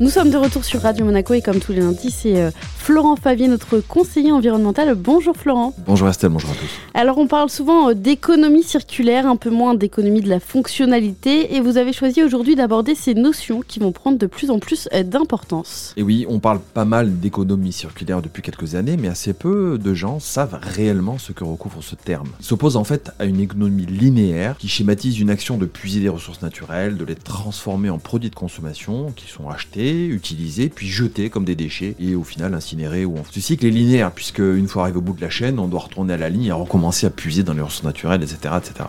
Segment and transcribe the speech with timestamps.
[0.00, 3.16] Nous sommes de retour sur Radio Monaco et comme tous les lundis, c'est euh, Florent
[3.16, 4.94] Favier, notre conseiller environnemental.
[4.94, 5.74] Bonjour Florent.
[5.88, 6.70] Bonjour Estelle, bonjour à tous.
[6.94, 11.60] Alors on parle souvent euh, d'économie circulaire, un peu moins d'économie de la fonctionnalité et
[11.60, 15.02] vous avez choisi aujourd'hui d'aborder ces notions qui vont prendre de plus en plus euh,
[15.02, 15.94] d'importance.
[15.96, 19.94] Et oui, on parle pas mal d'économie circulaire depuis quelques années, mais assez peu de
[19.94, 22.28] gens savent réellement ce que recouvre ce terme.
[22.38, 26.08] Il s'oppose en fait à une économie linéaire qui schématise une action de puiser des
[26.08, 31.30] ressources naturelles, de les transformer en produits de consommation qui sont achetés, utilisés, puis jetés
[31.30, 34.84] comme des déchets et au final ainsi ou Ce cycle est linéaire, puisque une fois
[34.84, 37.10] arrivé au bout de la chaîne, on doit retourner à la ligne et recommencer à
[37.10, 38.54] puiser dans les ressources naturelles, etc.
[38.56, 38.88] etc.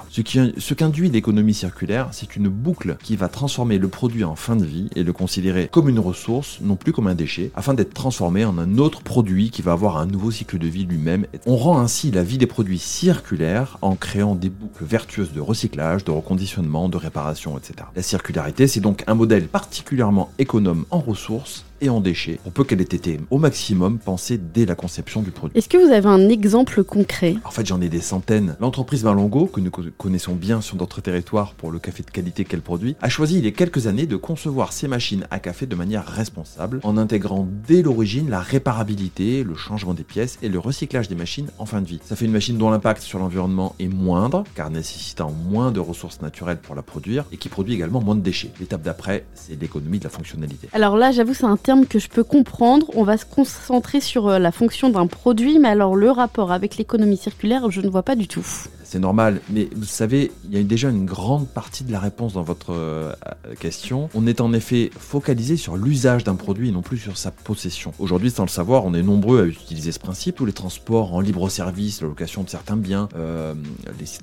[0.58, 4.66] Ce qu'induit l'économie circulaire, c'est une boucle qui va transformer le produit en fin de
[4.66, 8.46] vie et le considérer comme une ressource, non plus comme un déchet, afin d'être transformé
[8.46, 11.26] en un autre produit qui va avoir un nouveau cycle de vie lui-même.
[11.46, 16.04] On rend ainsi la vie des produits circulaires en créant des boucles vertueuses de recyclage,
[16.04, 17.74] de reconditionnement, de réparation, etc.
[17.96, 22.64] La circularité, c'est donc un modèle particulièrement économe en ressources et en déchets, pour peu
[22.64, 25.58] qu'elle ait été au maximum pensée dès la conception du produit.
[25.58, 27.36] Est-ce que vous avez un exemple concret?
[27.46, 28.56] En fait, j'en ai des centaines.
[28.60, 32.62] L'entreprise Malongo, que nous connaissons bien sur notre territoire pour le café de qualité qu'elle
[32.62, 35.76] produit, a choisi il y a quelques années de concevoir ses machines à café de
[35.76, 41.08] manière responsable, en intégrant dès l'origine la réparabilité, le changement des pièces et le recyclage
[41.08, 42.00] des machines en fin de vie.
[42.04, 46.22] Ça fait une machine dont l'impact sur l'environnement est moindre, car nécessitant moins de ressources
[46.22, 48.52] naturelles pour la produire, et qui produit également moins de déchets.
[48.60, 50.70] L'étape d'après, c'est l'économie de la fonctionnalité.
[50.74, 52.88] Alors là, j'avoue, c'est un que je peux comprendre.
[52.96, 56.78] On va se concentrer sur euh, la fonction d'un produit, mais alors le rapport avec
[56.78, 58.44] l'économie circulaire, je ne vois pas du tout
[58.90, 59.40] c'est normal.
[59.52, 62.74] Mais vous savez, il y a déjà une grande partie de la réponse dans votre
[62.74, 63.14] euh,
[63.60, 64.10] question.
[64.16, 67.94] On est en effet focalisé sur l'usage d'un produit et non plus sur sa possession.
[68.00, 70.38] Aujourd'hui, sans le savoir, on est nombreux à utiliser ce principe.
[70.38, 73.54] Tous les transports en libre service, la location de certains biens, euh,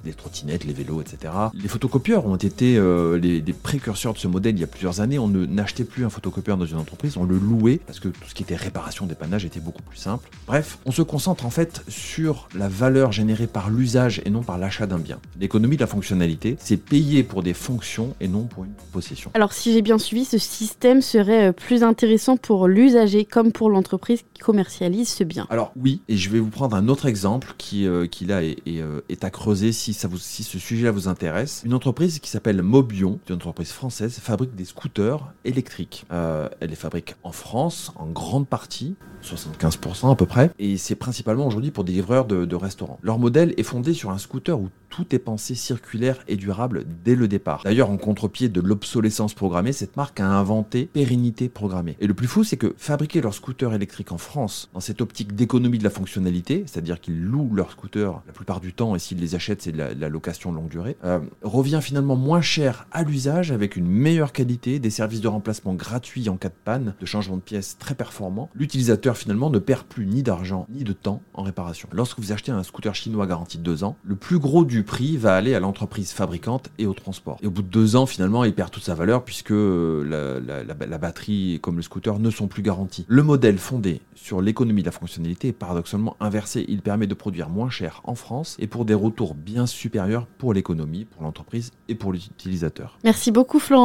[0.05, 1.33] les, trottinettes, les vélos, etc.
[1.55, 5.21] Les photocopieurs ont été euh, les, précurseurs de ce modèle il y a plusieurs années.
[5.21, 8.35] On n'achetait plus un photocopieur dans une entreprise, on le louait parce que tout ce
[8.35, 10.29] qui était réparation, dépannage était beaucoup plus simple.
[10.49, 14.56] Bref, on se concentre en fait sur la valeur générée par l'usage et non par
[14.59, 15.21] l'achat d'un bien.
[15.41, 19.31] L'économie de la fonctionnalité, c'est payer pour des fonctions et non pour une possession.
[19.35, 23.71] Alors si j'ai bien suivi, ce système serait euh, plus intéressant pour l'usager comme pour
[23.71, 25.47] l'entreprise qui commercialise ce bien.
[25.51, 28.57] Alors oui, et je vais vous prendre un autre exemple qui, euh, qui là est,
[28.69, 31.63] euh, est, à creuser si, ça vous, si ce sujet-là vous intéresse.
[31.65, 36.07] Une entreprise qui s'appelle Mobion, une entreprise française, fabrique des scooters électriques.
[36.11, 41.47] elle les fabrique en France, en grande partie, 75% à peu près, et c'est principalement
[41.47, 42.99] aujourd'hui pour des livreurs de, de restaurants.
[43.03, 47.15] Leur modèle est fondé sur un scooter où tout est pensé circulaire et durable dès
[47.15, 47.61] le départ.
[47.65, 51.99] D'ailleurs, en contre-pied de l'obsolescence programmée, cette marque a inventé pérennité programmée.
[52.01, 55.35] Et le plus fou, c'est que fabriquer leurs scooters électriques en France, dans cette optique
[55.35, 59.21] d'économie de la fonctionnalité, c'est-à-dire qu'ils louent leurs scooters la plupart du temps, et s'ils
[59.21, 63.53] les achètent, c'est de la, location longue durée, euh, revient finalement moins cher à l'usage
[63.53, 67.37] avec une meilleure qualité, des services de remplacement gratuits en cas de panne, de changement
[67.37, 68.49] de pièces très performants.
[68.55, 71.91] L'utilisateur finalement ne perd plus ni d'argent ni de temps en réparation.
[71.93, 75.19] Lorsque vous achetez un scooter chinois garanti de 2 ans, le plus gros du prix
[75.19, 77.37] va aller à l'entreprise fabricante et au transport.
[77.43, 80.99] Et au bout de deux ans, finalement, il perd toute sa valeur puisque euh, la,
[80.99, 83.05] batterie comme le scooter ne sont plus garantis.
[83.09, 86.65] Le modèle fondé sur l'économie de la fonctionnalité est paradoxalement inversé.
[86.69, 90.55] Il permet de produire moins cher en France et pour des retours bien supérieurs pour
[90.55, 92.99] l'économie, pour l'entreprise et pour l'utilisateur.
[93.05, 93.85] Merci beaucoup Florent.